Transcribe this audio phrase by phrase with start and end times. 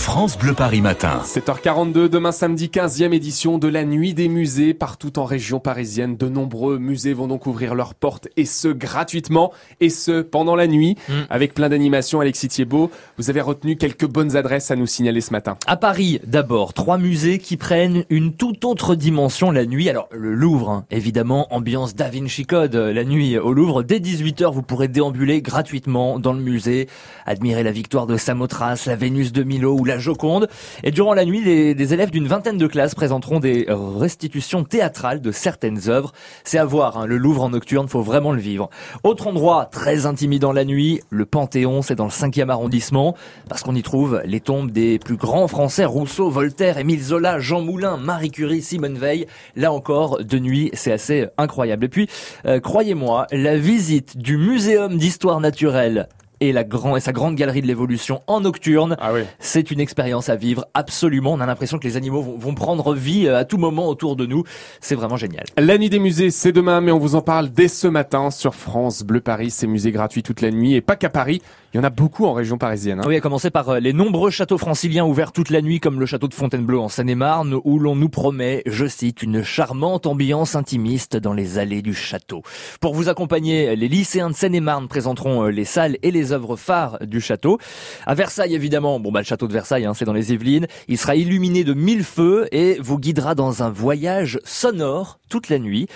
[0.00, 1.20] France Bleu Paris Matin.
[1.24, 6.16] 7h42, demain samedi 15e édition de la Nuit des musées partout en région parisienne.
[6.16, 10.66] De nombreux musées vont donc ouvrir leurs portes et ce gratuitement et ce pendant la
[10.66, 11.12] nuit Mm.
[11.28, 12.20] avec plein d'animations.
[12.20, 15.56] Alexis Thiebaud, vous avez retenu quelques bonnes adresses à nous signaler ce matin.
[15.66, 19.88] À Paris, d'abord, trois musées qui prennent une toute autre dimension la nuit.
[19.90, 23.82] Alors, le Louvre, hein, évidemment, ambiance Da Vinci Code, euh, la nuit au Louvre.
[23.82, 26.88] Dès 18h, vous pourrez déambuler gratuitement dans le musée,
[27.26, 30.48] admirer la victoire de Samothrace, la Vénus de Milo ou la Joconde.
[30.84, 35.20] Et durant la nuit, les- des élèves d'une vingtaine de classes présenteront des restitutions théâtrales
[35.20, 36.12] de certaines œuvres.
[36.44, 38.70] C'est à voir, hein, le Louvre en nocturne, faut vraiment le vivre.
[39.04, 43.14] Autre endroit très intimidant la nuit, le Panthéon, c'est dans le 5e arrondissement,
[43.48, 47.60] parce qu'on y trouve les tombes des plus grands Français, Rousseau, Voltaire, Émile Zola, Jean
[47.60, 49.26] Moulin, Marie Curie, Simone Veil.
[49.56, 51.84] Là encore, de nuit, c'est assez incroyable.
[51.84, 52.08] Et puis,
[52.46, 56.08] euh, croyez-moi, la visite du Muséum d'histoire naturelle
[56.40, 59.22] et, la grand, et sa grande galerie de l'évolution en nocturne, Ah oui.
[59.38, 61.32] c'est une expérience à vivre absolument.
[61.32, 64.16] On a l'impression que les animaux vont, vont prendre vie euh, à tout moment autour
[64.16, 64.44] de nous.
[64.80, 65.44] C'est vraiment génial.
[65.58, 68.54] La nuit des musées, c'est demain, mais on vous en parle dès ce matin sur
[68.54, 69.50] France Bleu Paris.
[69.50, 71.42] Ces musées gratuits toute la nuit et pas qu'à Paris.
[71.72, 72.98] Il y en a beaucoup en région parisienne.
[72.98, 73.04] hein.
[73.06, 76.06] Oui, à commencer par euh, les nombreux châteaux franciliens ouverts toute la nuit, comme le
[76.06, 81.16] château de Fontainebleau en Seine-et-Marne, où l'on nous promet, je cite, une charmante ambiance intimiste
[81.16, 82.42] dans les allées du château.
[82.80, 86.98] Pour vous accompagner, les lycéens de Seine-et-Marne présenteront euh, les salles et les œuvres phares
[87.06, 87.58] du château.
[88.04, 90.66] À Versailles, évidemment, bon bah le château de Versailles, hein, c'est dans les Yvelines.
[90.88, 95.60] Il sera illuminé de mille feux et vous guidera dans un voyage sonore toute la
[95.60, 95.86] nuit.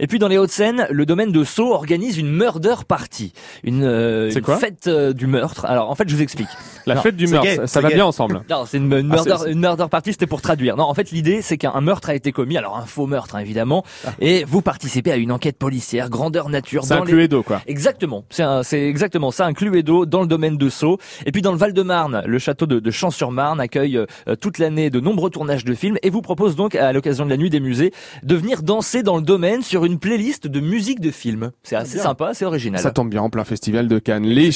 [0.00, 4.32] Et puis dans les Hauts-de-Seine, le domaine de Sceaux organise une murder party, une, euh,
[4.32, 4.56] une quoi?
[4.56, 5.66] fête euh, du meurtre.
[5.66, 6.48] Alors en fait, je vous explique.
[6.86, 7.94] La Non, fête du meurtre, gay, ça, va gay.
[7.96, 8.42] bien ensemble.
[8.48, 10.76] Non, c'est une, une Ah, murder, une murder party, c'était pour traduire.
[10.78, 13.40] Non, en fait, l'idée, c'est qu'un murtre a été commis, alors un faux meurtre, hein,
[13.40, 13.84] évidemment,
[14.18, 17.12] et vous participez à une enquête policière, grandeur nature, C'est un les...
[17.12, 17.60] Cluedo, quoi.
[17.66, 20.98] Exactement, c'est un- c'est exactement ça, un Cluedo dans le domaine de Sceaux.
[21.26, 24.06] Et puis dans le Val-de-Marne, le château de, de Champs-sur-Marne accueille euh,
[24.40, 27.36] toute l'année de nombreux tournages de films et vous propose donc, à l'occasion de la
[27.36, 31.10] nuit des musées, de venir danser dans le domaine sur une playlist de musique de
[31.10, 31.50] films.
[31.62, 32.80] C'est assez sympa, c'est original.
[32.80, 34.24] Ça tombe bien en plein festival de Cannes.
[34.24, 34.50] Les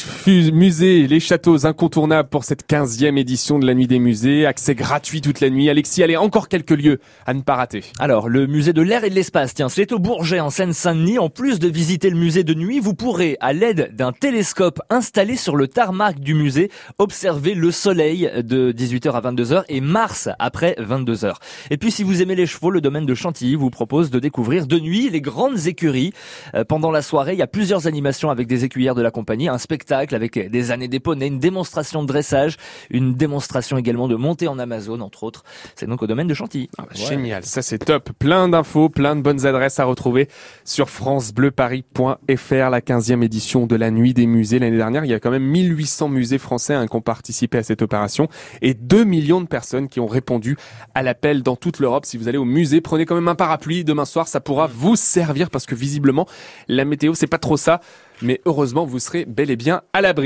[0.55, 4.47] musées, les châteaux incontournables pour cette 15e édition de la Nuit des musées.
[4.47, 5.69] Accès gratuit toute la nuit.
[5.69, 7.83] Alexis, allez, encore quelques lieux à ne pas rater.
[7.99, 11.19] Alors, le musée de l'air et de l'espace, tiens, c'est au Bourget, en Seine-Saint-Denis.
[11.19, 15.37] En plus de visiter le musée de nuit, vous pourrez, à l'aide d'un télescope installé
[15.37, 20.77] sur le tarmac du musée, observer le soleil de 18h à 22h et Mars après
[20.79, 21.35] 22h.
[21.71, 24.69] Et puis, si vous aimez les chevaux, le domaine de Chantilly vous propose de découvrir
[24.69, 26.13] de nuit les grandes écuries.
[26.55, 29.49] Euh, pendant la soirée, il y a plusieurs animations avec des écuyères de la compagnie,
[29.49, 32.57] un spectacle avec des années d'éponée, une démonstration de dressage,
[32.91, 35.45] une démonstration également de montée en Amazon, entre autres.
[35.75, 36.71] C'est donc au domaine de Chantilly.
[36.79, 38.11] Ah bah, Génial, ça c'est top.
[38.19, 40.29] Plein d'infos, plein de bonnes adresses à retrouver
[40.65, 44.59] sur francebleuparis.fr, la 15e édition de la Nuit des musées.
[44.59, 47.63] L'année dernière, il y a quand même 1800 musées français hein, qui ont participé à
[47.63, 48.29] cette opération
[48.63, 50.57] et 2 millions de personnes qui ont répondu
[50.95, 52.07] à l'appel dans toute l'Europe.
[52.07, 54.97] Si vous allez au musée, prenez quand même un parapluie demain soir, ça pourra vous
[54.97, 56.27] servir parce que visiblement,
[56.69, 57.81] la météo, c'est pas trop ça.
[58.23, 60.23] Mais heureusement, vous serez bel et bien à l'abri.